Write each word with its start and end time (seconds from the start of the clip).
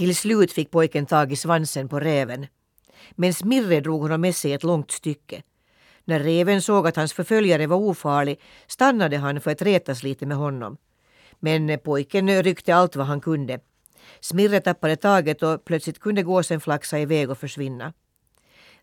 Till 0.00 0.16
slut 0.16 0.52
fick 0.52 0.70
pojken 0.70 1.06
tag 1.06 1.32
i 1.32 1.36
svansen 1.36 1.88
på 1.88 2.00
räven. 2.00 2.46
Men 3.10 3.34
Smirre 3.34 3.80
drog 3.80 4.02
honom 4.02 4.20
med 4.20 4.36
sig 4.36 4.52
ett 4.52 4.62
långt 4.62 4.90
stycke. 4.90 5.42
När 6.04 6.20
reven 6.20 6.62
såg 6.62 6.86
att 6.86 6.96
hans 6.96 7.12
förföljare 7.12 7.66
var 7.66 7.76
ofarlig 7.76 8.40
stannade 8.66 9.16
han 9.16 9.40
för 9.40 9.50
att 9.50 9.62
retas 9.62 10.02
lite 10.02 10.26
med 10.26 10.36
honom. 10.36 10.76
Men 11.40 11.78
pojken 11.78 12.42
ryckte 12.42 12.74
allt 12.74 12.96
vad 12.96 13.06
han 13.06 13.20
kunde. 13.20 13.60
Smirre 14.20 14.60
tappade 14.60 14.96
taget 14.96 15.42
och 15.42 15.64
plötsligt 15.64 16.00
kunde 16.00 16.22
gåsen 16.22 16.60
flaxa 16.60 16.98
iväg 16.98 17.30
och 17.30 17.38
försvinna. 17.38 17.92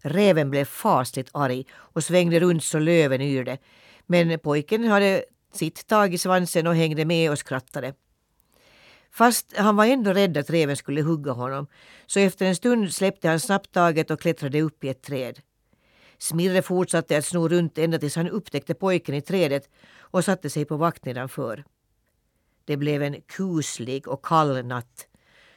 Räven 0.02 0.50
blev 0.50 0.66
fasligt 0.66 1.30
arg 1.34 1.66
och 1.74 2.04
svängde 2.04 2.40
runt 2.40 2.64
så 2.64 2.80
löven 2.80 3.22
yrde. 3.22 3.58
Men 4.06 4.40
pojken 4.40 4.84
hade 4.84 5.24
sitt 5.54 5.88
tag 5.88 6.14
i 6.14 6.18
svansen 6.18 6.68
och 6.68 6.76
hängde 6.76 7.06
med 7.06 7.32
och 7.32 7.40
skrattade. 7.40 7.94
Fast 9.12 9.58
han 9.58 9.76
var 9.76 9.86
ändå 9.86 10.14
rädd 10.14 10.38
att 10.38 10.50
räven 10.50 10.78
skulle 10.78 11.02
hugga 11.02 11.32
honom 11.32 11.68
så 12.06 12.20
efter 12.20 12.46
en 12.46 12.56
stund 12.56 12.94
släppte 12.94 13.30
han 13.30 13.40
snabbt 13.40 13.72
taget 13.72 14.12
och 14.12 14.22
klättrade 14.22 14.62
upp 14.62 14.84
i 14.84 14.90
ett 14.90 15.02
träd. 15.02 15.40
Smirre 16.18 16.62
fortsatte 16.62 17.18
att 17.18 17.26
sno 17.26 17.48
runt 17.48 17.78
ända 17.78 18.00
tills 18.00 18.16
han 18.16 18.30
upptäckte 18.30 18.74
pojken 18.74 19.16
i 19.16 19.22
trädet 19.22 19.70
och 20.00 20.26
satte 20.26 20.50
sig 20.50 20.66
på 20.66 20.78
vakt 20.78 21.06
nedanför. 21.06 21.64
Det 22.66 22.78
blev 22.78 23.04
en 23.04 23.22
kuslig 23.22 24.08
och 24.08 24.26
kall 24.26 24.66
natt. 24.66 25.08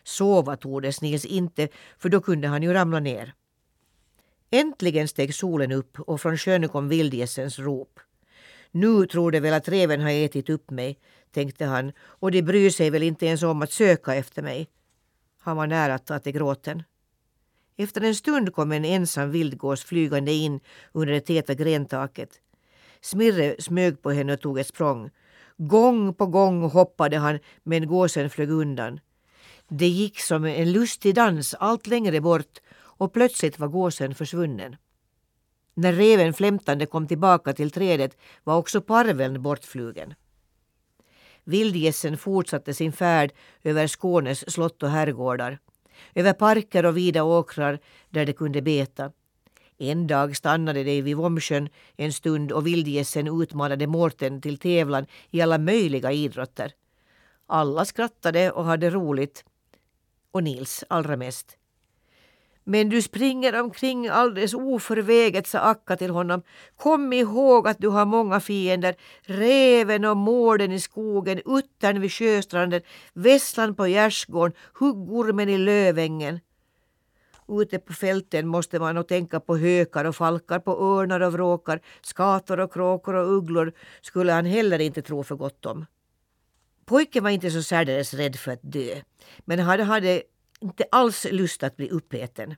Sova 0.04 0.56
tordes 0.56 1.00
Nils 1.02 1.24
inte 1.24 1.68
för 1.98 2.08
då 2.08 2.20
kunde 2.20 2.48
han 2.48 2.62
ju 2.62 2.72
ramla 2.72 3.00
ner. 3.00 3.34
Äntligen 4.50 5.08
steg 5.08 5.34
solen 5.34 5.72
upp 5.72 6.00
och 6.00 6.20
från 6.20 6.38
sjön 6.38 6.68
kom 6.68 6.88
vildgässens 6.88 7.58
rop. 7.58 8.00
Nu 8.70 9.06
tror 9.06 9.30
de 9.30 9.40
väl 9.40 9.54
att 9.54 9.68
reven 9.68 10.00
har 10.00 10.10
ätit 10.10 10.50
upp 10.50 10.70
mig, 10.70 10.98
tänkte 11.32 11.64
han, 11.64 11.92
och 12.00 12.30
de 12.30 12.42
bryr 12.42 12.70
sig 12.70 12.90
väl 12.90 13.02
inte 13.02 13.26
ens 13.26 13.42
om 13.42 13.62
att 13.62 13.72
söka 13.72 14.14
efter 14.14 14.42
mig. 14.42 14.68
Han 15.38 15.56
var 15.56 15.66
nära 15.66 15.94
att 15.94 16.06
ta 16.06 16.18
till 16.18 16.32
gråten. 16.32 16.82
Efter 17.76 18.00
en 18.00 18.14
stund 18.14 18.52
kom 18.54 18.72
en 18.72 18.84
ensam 18.84 19.30
vildgås 19.30 19.84
flygande 19.84 20.32
in 20.32 20.60
under 20.92 21.14
det 21.14 21.20
täta 21.20 21.54
grentaket. 21.54 22.30
Smirre 23.00 23.56
smög 23.58 24.02
på 24.02 24.10
henne 24.10 24.32
och 24.32 24.40
tog 24.40 24.58
ett 24.58 24.66
språng. 24.66 25.10
Gång 25.56 26.14
på 26.14 26.26
gång 26.26 26.62
hoppade 26.62 27.18
han, 27.18 27.38
men 27.62 27.86
gåsen 27.86 28.30
flög 28.30 28.50
undan. 28.50 29.00
Det 29.68 29.88
gick 29.88 30.20
som 30.20 30.44
en 30.44 30.72
lustig 30.72 31.14
dans 31.14 31.54
allt 31.54 31.86
längre 31.86 32.20
bort 32.20 32.58
och 32.74 33.12
plötsligt 33.12 33.58
var 33.58 33.68
gåsen 33.68 34.14
försvunnen. 34.14 34.76
När 35.74 35.92
reven 35.92 36.34
flämtande 36.34 36.86
kom 36.86 37.06
tillbaka 37.06 37.52
till 37.52 37.70
trädet 37.70 38.16
var 38.44 38.56
också 38.56 38.80
parveln 38.80 39.42
bortflugen. 39.42 40.14
Vildgässen 41.44 42.18
fortsatte 42.18 42.74
sin 42.74 42.92
färd 42.92 43.32
över 43.62 43.86
Skånes 43.86 44.52
slott 44.52 44.82
och 44.82 44.90
herrgårdar, 44.90 45.58
över 46.14 46.32
parker 46.32 46.86
och 46.86 46.96
vida 46.96 47.24
åkrar 47.24 47.78
där 48.10 48.26
de 48.26 48.32
kunde 48.32 48.62
beta. 48.62 49.12
En 49.78 50.06
dag 50.06 50.36
stannade 50.36 50.84
de 50.84 51.02
vid 51.02 51.16
Vomsjön 51.16 51.68
en 51.96 52.12
stund 52.12 52.52
och 52.52 52.66
vildgässen 52.66 53.42
utmanade 53.42 53.86
Mårten 53.86 54.40
till 54.40 54.58
tävlan 54.58 55.06
i 55.30 55.40
alla 55.40 55.58
möjliga 55.58 56.12
idrotter. 56.12 56.72
Alla 57.46 57.84
skrattade 57.84 58.50
och 58.50 58.64
hade 58.64 58.90
roligt. 58.90 59.44
Och 60.30 60.42
Nils 60.42 60.84
allra 60.88 61.16
mest. 61.16 61.56
Men 62.70 62.88
du 62.88 63.02
springer 63.02 63.60
omkring 63.60 64.08
alldeles 64.08 64.54
oförväget, 64.54 65.46
sa 65.46 65.58
Akka 65.58 65.96
till 65.96 66.10
honom. 66.10 66.42
Kom 66.76 67.12
ihåg 67.12 67.68
att 67.68 67.78
du 67.78 67.88
har 67.88 68.06
många 68.06 68.40
fiender. 68.40 68.94
Räven 69.22 70.04
och 70.04 70.16
mården 70.16 70.72
i 70.72 70.80
skogen, 70.80 71.40
uttern 71.46 72.00
vid 72.00 72.12
sjöstranden, 72.12 72.82
vesslan 73.14 73.74
på 73.74 73.86
gärdsgården, 73.86 74.56
huggormen 74.74 75.48
i 75.48 75.58
lövängen. 75.58 76.40
Ute 77.48 77.78
på 77.78 77.92
fälten 77.92 78.48
måste 78.48 78.78
man 78.78 78.94
nog 78.94 79.08
tänka 79.08 79.40
på 79.40 79.56
hökar 79.56 80.04
och 80.04 80.16
falkar, 80.16 80.58
på 80.58 80.72
örnar 80.72 81.20
och 81.20 81.32
vråkar, 81.32 81.80
skator 82.02 82.60
och 82.60 82.72
kråkor 82.72 83.14
och 83.14 83.36
ugglor 83.36 83.72
skulle 84.00 84.32
han 84.32 84.46
heller 84.46 84.78
inte 84.78 85.02
tro 85.02 85.22
för 85.22 85.36
gott 85.36 85.66
om. 85.66 85.86
Pojken 86.84 87.24
var 87.24 87.30
inte 87.30 87.50
så 87.50 87.62
särdeles 87.62 88.14
rädd 88.14 88.36
för 88.36 88.52
att 88.52 88.62
dö, 88.62 89.00
men 89.44 89.58
han 89.58 89.80
hade 89.80 90.22
inte 90.60 90.84
alls 90.90 91.26
lust 91.30 91.62
att 91.62 91.76
bli 91.76 91.90
uppäten. 91.90 92.54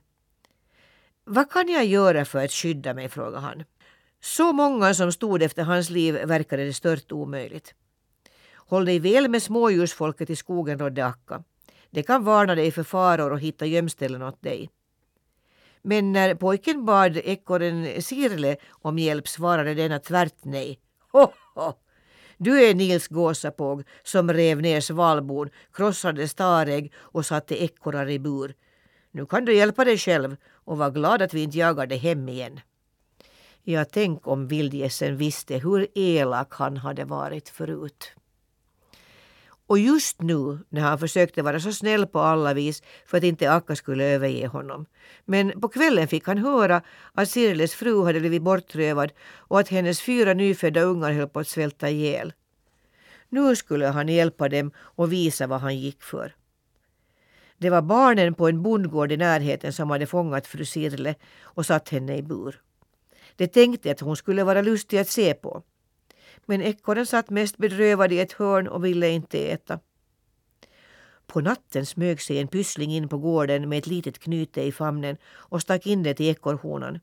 Vad 1.25 1.51
kan 1.51 1.67
jag 1.67 1.85
göra 1.85 2.25
för 2.25 2.45
att 2.45 2.51
skydda 2.51 2.93
mig? 2.93 3.09
frågade 3.09 3.39
han. 3.39 3.63
Så 4.21 4.53
många 4.53 4.93
som 4.93 5.11
stod 5.11 5.43
efter 5.43 5.63
hans 5.63 5.89
liv 5.89 6.13
verkade 6.25 6.65
det 6.65 6.73
stört 6.73 7.11
omöjligt. 7.11 7.73
Håll 8.55 8.85
dig 8.85 8.99
väl 8.99 9.29
med 9.29 9.43
smådjursfolket 9.43 10.29
i 10.29 10.35
skogen, 10.35 10.79
rådde 10.79 11.05
Akka. 11.05 11.43
Det 11.89 12.03
kan 12.03 12.23
varna 12.23 12.55
dig 12.55 12.71
för 12.71 12.83
faror 12.83 13.31
och 13.31 13.39
hitta 13.39 13.65
gömställen 13.65 14.21
åt 14.21 14.41
dig. 14.41 14.69
Men 15.81 16.11
när 16.11 16.35
pojken 16.35 16.85
bad 16.85 17.17
ekorren 17.17 18.01
Sirle 18.01 18.55
om 18.69 18.99
hjälp 18.99 19.27
svarade 19.27 19.73
denna 19.73 19.99
tvärt 19.99 20.43
nej. 20.43 20.79
Ho, 21.11 21.27
ho. 21.55 21.73
Du 22.37 22.63
är 22.63 22.73
Nils 22.73 23.07
gåsapåg 23.07 23.83
som 24.03 24.33
rev 24.33 24.61
ner 24.61 24.81
svalbon, 24.81 25.49
krossade 25.73 26.27
starägg 26.27 26.93
och 26.95 27.25
satte 27.25 27.63
ekorrar 27.63 28.09
i 28.09 28.19
bur. 28.19 28.55
Nu 29.11 29.25
kan 29.25 29.45
du 29.45 29.55
hjälpa 29.55 29.85
dig 29.85 29.97
själv 29.97 30.35
och 30.65 30.77
var 30.77 30.91
glad 30.91 31.21
att 31.21 31.33
vi 31.33 31.43
inte 31.43 31.57
jagade 31.57 31.95
hem 31.95 32.29
igen. 32.29 32.59
Ja, 33.63 33.85
tänk 33.85 34.27
om 34.27 34.47
vildgässen 34.47 35.17
visste 35.17 35.57
hur 35.57 35.87
elak 35.95 36.53
han 36.53 36.77
hade 36.77 37.05
varit 37.05 37.49
förut. 37.49 38.11
Och 39.67 39.79
just 39.79 40.21
nu 40.21 40.59
när 40.69 40.81
han 40.81 40.99
försökte 40.99 41.41
vara 41.41 41.59
så 41.59 41.73
snäll 41.73 42.07
på 42.07 42.19
alla 42.19 42.53
vis 42.53 42.83
för 43.05 43.17
att 43.17 43.23
inte 43.23 43.51
Akka 43.51 43.75
skulle 43.75 44.03
överge 44.03 44.47
honom. 44.47 44.85
Men 45.25 45.61
på 45.61 45.69
kvällen 45.69 46.07
fick 46.07 46.27
han 46.27 46.37
höra 46.37 46.81
att 47.13 47.29
Sirles 47.29 47.73
fru 47.73 48.03
hade 48.03 48.19
blivit 48.19 48.41
bortrövad 48.41 49.11
och 49.21 49.59
att 49.59 49.69
hennes 49.69 50.01
fyra 50.01 50.33
nyfödda 50.33 50.81
ungar 50.81 51.11
höll 51.11 51.29
på 51.29 51.39
att 51.39 51.47
svälta 51.47 51.89
ihjäl. 51.89 52.33
Nu 53.29 53.55
skulle 53.55 53.87
han 53.87 54.09
hjälpa 54.09 54.49
dem 54.49 54.71
och 54.77 55.11
visa 55.13 55.47
vad 55.47 55.61
han 55.61 55.77
gick 55.77 56.03
för. 56.03 56.35
Det 57.63 57.69
var 57.69 57.81
barnen 57.81 58.33
på 58.33 58.47
en 58.47 58.63
bondgård 58.63 59.11
i 59.11 59.17
närheten 59.17 59.73
som 59.73 59.89
hade 59.89 60.05
fångat 60.05 60.47
fru 60.47 60.65
Sirle 60.65 61.15
och 61.43 61.65
satt 61.65 61.89
henne 61.89 62.17
i 62.17 62.21
bur. 62.21 62.61
De 63.35 63.47
tänkte 63.47 63.91
att 63.91 63.99
hon 63.99 64.15
skulle 64.15 64.43
vara 64.43 64.61
lustig 64.61 64.97
att 64.97 65.07
se 65.07 65.33
på. 65.33 65.63
Men 66.45 66.61
ekorren 66.61 67.05
satt 67.05 67.29
mest 67.29 67.57
bedrövad 67.57 68.11
i 68.11 68.19
ett 68.19 68.33
hörn 68.33 68.67
och 68.67 68.85
ville 68.85 69.09
inte 69.09 69.51
äta. 69.51 69.79
På 71.27 71.41
natten 71.41 71.85
smög 71.85 72.21
sig 72.21 72.39
en 72.39 72.47
pyssling 72.47 72.91
in 72.91 73.09
på 73.09 73.17
gården 73.17 73.69
med 73.69 73.77
ett 73.77 73.87
litet 73.87 74.19
knyte 74.19 74.61
i 74.61 74.71
famnen 74.71 75.17
och 75.25 75.61
stack 75.61 75.87
in 75.87 76.03
det 76.03 76.13
till 76.13 76.29
ekorrhonan. 76.29 76.99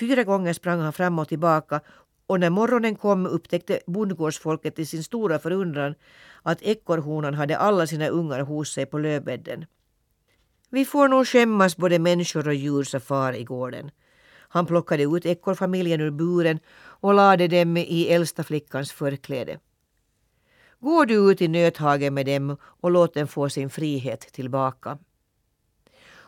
Fyra 0.00 0.24
gånger 0.24 0.52
sprang 0.52 0.80
han 0.80 0.92
fram 0.92 1.18
och 1.18 1.28
tillbaka 1.28 1.80
och 2.26 2.40
när 2.40 2.50
morgonen 2.50 2.96
kom 2.96 3.26
upptäckte 3.26 3.80
bondgårdsfolket 3.86 4.76
till 4.76 4.86
sin 4.86 5.04
stora 5.04 5.38
förundran 5.38 5.94
att 6.42 6.62
ekorrhonan 6.62 7.34
hade 7.34 7.58
alla 7.58 7.86
sina 7.86 8.08
ungar 8.08 8.40
hos 8.40 8.72
sig 8.72 8.86
på 8.86 8.98
lövbädden. 8.98 9.66
Vi 10.70 10.84
får 10.84 11.08
nog 11.08 11.26
skämmas 11.26 11.76
både 11.76 11.98
människor 11.98 12.48
och 12.48 12.54
djur, 12.54 12.84
sa 12.84 13.00
far 13.00 13.32
i 13.32 13.44
gården. 13.44 13.90
Han 14.48 14.66
plockade 14.66 15.02
ut 15.02 15.26
ekorrfamiljen 15.26 16.00
ur 16.00 16.10
buren 16.10 16.58
och 17.00 17.14
lade 17.14 17.48
dem 17.48 17.76
i 17.76 18.08
äldsta 18.08 18.42
flickans 18.42 18.92
förkläde. 18.92 19.58
Går 20.80 21.06
du 21.06 21.14
ut 21.30 21.42
i 21.42 21.48
nöthagen 21.48 22.14
med 22.14 22.26
dem 22.26 22.56
och 22.62 22.90
låt 22.90 23.14
dem 23.14 23.28
få 23.28 23.48
sin 23.48 23.70
frihet 23.70 24.20
tillbaka. 24.20 24.98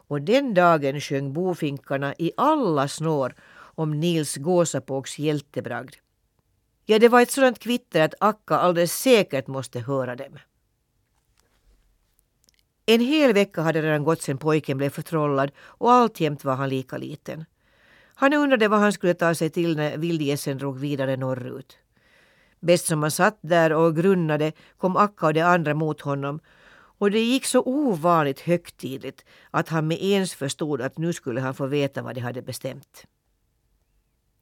Och 0.09 0.23
den 0.23 0.55
dagen 0.55 1.01
sjöng 1.01 1.33
bofinkarna 1.33 2.15
i 2.19 2.33
alla 2.37 2.89
snår 2.89 3.35
om 3.77 4.01
Nils 4.01 4.37
gåsapågs 4.37 5.19
hjältebragd. 5.19 5.95
Ja, 6.87 6.99
det 6.99 7.09
var 7.09 7.23
ett 7.23 7.31
sådant 7.31 7.59
kvitter 7.59 8.01
att 8.01 8.15
Akka 8.21 8.55
alldeles 8.55 8.93
säkert 8.93 9.47
måste 9.47 9.81
höra 9.81 10.17
dem. 10.17 10.39
En 12.87 13.01
hel 13.01 13.33
vecka 13.33 13.63
hade 13.63 13.83
redan 13.83 14.05
gått 14.05 14.23
sedan 14.23 14.39
pojken 14.39 14.79
blev 14.79 14.91
förtrollad 14.91 15.51
och 15.59 15.93
alltjämt 15.93 16.45
var 16.45 16.55
han 16.55 16.69
lika 16.69 16.97
liten. 16.97 17.45
Han 18.15 18.33
undrade 18.33 18.69
vad 18.69 18.81
han 18.81 18.93
skulle 18.93 19.15
ta 19.15 19.35
sig 19.35 19.51
till 19.51 19.77
när 19.77 19.97
vildgässen 19.97 20.59
drog 20.59 20.79
vidare 20.79 21.17
norrut. 21.17 21.79
Bäst 22.61 22.87
som 22.87 23.03
han 23.03 23.11
satt 23.11 23.39
där 23.41 23.73
och 23.73 23.97
grunnade 23.97 24.53
kom 24.79 24.97
Akka 24.97 25.27
och 25.27 25.35
de 25.35 25.43
andra 25.43 25.75
mot 25.75 26.01
honom 26.01 26.41
och 26.99 27.11
det 27.11 27.21
gick 27.21 27.47
så 27.47 27.63
ovanligt 27.63 28.41
högtidligt 28.41 29.25
att 29.51 29.69
han 29.69 29.87
med 29.87 30.03
ens 30.03 30.35
förstod 30.35 30.81
att 30.81 30.99
nu 30.99 31.13
skulle 31.13 31.41
han 31.41 31.55
få 31.55 31.67
veta 31.67 32.03
vad 32.03 32.15
de 32.15 32.21
hade 32.21 32.43
bestämt. 32.43 33.07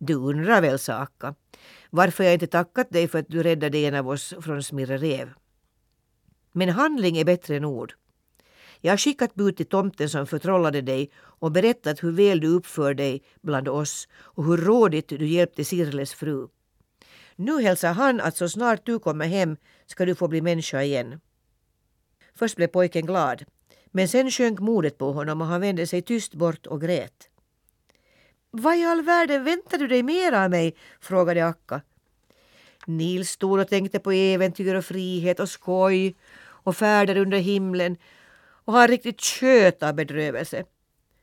Du 0.06 0.14
undrar 0.14 0.60
väl, 0.60 0.78
sa 0.78 0.94
Akka, 0.94 1.34
varför 1.90 2.24
jag 2.24 2.32
inte 2.32 2.46
tackat 2.46 2.90
dig 2.90 3.08
för 3.08 3.18
att 3.18 3.28
du 3.28 3.42
räddade 3.42 3.78
en 3.78 3.94
av 3.94 4.08
oss 4.08 4.34
från 4.40 4.62
Smirre 4.62 4.98
Rev. 4.98 5.32
Men 6.52 6.68
handling 6.68 7.16
är 7.18 7.24
bättre 7.24 7.56
än 7.56 7.64
ord. 7.64 7.94
Jag 8.80 8.92
har 8.92 8.96
skickat 8.96 9.34
bud 9.34 9.56
till 9.56 9.66
tomten 9.66 10.08
som 10.08 10.26
förtrollade 10.26 10.80
dig 10.80 11.10
och 11.16 11.52
berättat 11.52 12.02
hur 12.02 12.12
väl 12.12 12.40
du 12.40 12.48
uppför 12.48 12.94
dig 12.94 13.22
bland 13.42 13.68
oss 13.68 14.08
och 14.14 14.44
hur 14.44 14.56
rådigt 14.56 15.08
du 15.08 15.26
hjälpte 15.26 15.64
Sirles 15.64 16.14
fru. 16.14 16.48
Nu 17.36 17.62
hälsar 17.62 17.92
han 17.92 18.20
att 18.20 18.36
så 18.36 18.48
snart 18.48 18.86
du 18.86 18.98
kommer 18.98 19.26
hem 19.26 19.56
ska 19.86 20.04
du 20.04 20.14
få 20.14 20.28
bli 20.28 20.40
människa 20.40 20.82
igen. 20.82 21.20
Först 22.34 22.56
blev 22.56 22.66
pojken 22.66 23.06
glad, 23.06 23.44
Men 23.92 24.08
sen 24.08 24.30
sjönk 24.30 24.60
modet 24.60 24.98
på 24.98 25.12
honom 25.12 25.40
och 25.40 25.46
han 25.46 25.60
vände 25.60 25.86
sig 25.86 26.02
tyst 26.02 26.34
bort 26.34 26.66
och 26.66 26.80
grät. 26.80 27.30
Vad 28.56 28.76
i 28.76 28.84
all 28.84 29.02
världen 29.02 29.44
väntar 29.44 29.78
du 29.78 29.86
dig 29.86 30.02
mer 30.02 30.32
av 30.32 30.50
mig? 30.50 30.76
frågade 31.00 31.46
Akka. 31.46 31.80
Nils 32.86 33.30
stod 33.30 33.60
och 33.60 33.68
tänkte 33.68 33.98
på 33.98 34.12
äventyr 34.12 34.74
och 34.74 34.84
frihet 34.84 35.40
och 35.40 35.48
skoj 35.48 36.16
och 36.40 36.76
färder 36.76 37.16
under 37.16 37.38
himlen 37.38 37.96
och 38.64 38.72
han 38.72 38.88
riktigt 38.88 39.20
tjöt 39.20 39.82
av 39.82 39.94
bedrövelse. 39.94 40.64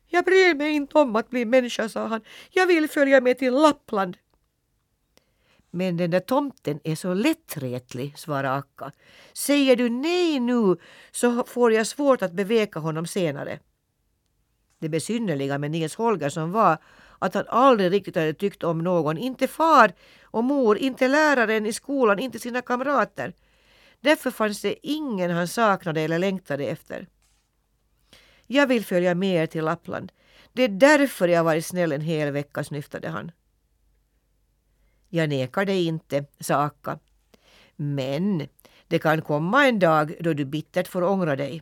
Jag 0.07 0.25
bryr 0.25 0.55
mig 0.55 0.71
inte 0.71 0.97
om 0.97 1.15
att 1.15 1.29
bli 1.29 1.45
människa, 1.45 1.89
sa 1.89 2.07
han. 2.07 2.21
Jag 2.49 2.67
vill 2.67 2.89
följa 2.89 3.21
med 3.21 3.37
till 3.37 3.53
Lappland. 3.53 4.17
Men 5.69 5.97
den 5.97 6.11
där 6.11 6.19
tomten 6.19 6.79
är 6.83 6.95
så 6.95 7.13
lättretlig, 7.13 8.17
svarade 8.17 8.53
Akka. 8.53 8.91
Säger 9.33 9.75
du 9.75 9.89
nej 9.89 10.39
nu 10.39 10.75
så 11.11 11.43
får 11.43 11.73
jag 11.73 11.87
svårt 11.87 12.21
att 12.21 12.33
beveka 12.33 12.79
honom 12.79 13.05
senare. 13.05 13.59
Det 14.79 14.89
besynnerliga 14.89 15.57
med 15.57 15.71
Nils 15.71 15.95
Holgersson 15.95 16.51
var 16.51 16.77
att 17.21 17.33
han 17.33 17.45
aldrig 17.47 17.91
riktigt 17.91 18.15
hade 18.15 18.33
tyckt 18.33 18.63
om 18.63 18.83
någon. 18.83 19.17
Inte 19.17 19.47
far 19.47 19.93
och 20.23 20.43
mor, 20.43 20.77
inte 20.77 21.07
läraren 21.07 21.65
i 21.65 21.73
skolan, 21.73 22.19
inte 22.19 22.39
sina 22.39 22.61
kamrater. 22.61 23.33
Därför 23.99 24.31
fanns 24.31 24.61
det 24.61 24.87
ingen 24.87 25.31
han 25.31 25.47
saknade 25.47 26.01
eller 26.01 26.19
längtade 26.19 26.65
efter. 26.65 27.07
Jag 28.47 28.67
vill 28.67 28.85
följa 28.85 29.15
med 29.15 29.43
er 29.43 29.47
till 29.47 29.65
Lappland. 29.65 30.11
Det 30.53 30.63
är 30.63 30.67
därför 30.69 31.27
jag 31.27 31.43
varit 31.43 31.65
snäll 31.65 31.91
en 31.91 32.01
hel 32.01 32.31
vecka, 32.31 32.63
snyftade 32.63 33.09
han. 33.09 33.31
Jag 35.09 35.29
nekar 35.29 35.65
dig 35.65 35.85
inte, 35.85 36.25
sa 36.39 36.63
Akka. 36.63 36.99
Men 37.75 38.47
det 38.87 38.99
kan 38.99 39.21
komma 39.21 39.67
en 39.67 39.79
dag 39.79 40.15
då 40.19 40.33
du 40.33 40.45
bittert 40.45 40.87
får 40.87 41.03
ångra 41.03 41.35
dig. 41.35 41.61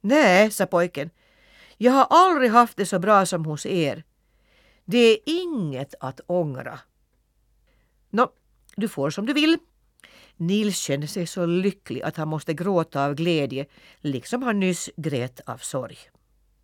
Nej, 0.00 0.50
sa 0.50 0.66
pojken. 0.66 1.10
Jag 1.76 1.92
har 1.92 2.06
aldrig 2.10 2.50
haft 2.50 2.76
det 2.76 2.86
så 2.86 2.98
bra 2.98 3.26
som 3.26 3.44
hos 3.44 3.66
er. 3.66 4.04
Det 4.90 4.98
är 4.98 5.18
inget 5.24 5.94
att 6.00 6.20
ångra. 6.26 6.80
Nå, 8.10 8.32
du 8.76 8.88
får 8.88 9.10
som 9.10 9.26
du 9.26 9.32
vill. 9.32 9.58
Nils 10.36 10.78
kände 10.78 11.06
sig 11.06 11.26
så 11.26 11.46
lycklig 11.46 12.02
att 12.02 12.16
han 12.16 12.28
måste 12.28 12.54
gråta 12.54 13.04
av 13.04 13.14
glädje, 13.14 13.66
liksom 14.00 14.42
han 14.42 14.60
nyss 14.60 14.90
grät 14.96 15.40
av 15.46 15.58
sorg. 15.58 15.98